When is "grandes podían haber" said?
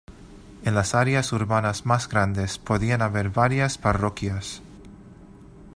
2.09-3.29